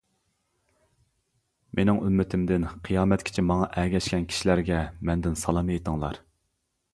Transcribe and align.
مىنىڭ 1.79 1.99
ئۈممىتىمدىن 2.07 2.65
قىيامەتكىچە 2.87 3.45
ماڭا 3.51 3.69
ئەگەشكەن 3.83 4.27
كىشىلەرگە 4.33 4.81
مەندىن 5.11 5.39
سالام 5.45 5.71
ئېيتىڭلار! 5.77 6.21